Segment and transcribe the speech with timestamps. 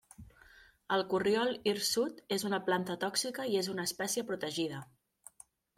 [0.95, 4.83] El corriol hirsut és una planta tòxica i és una espècie protegida.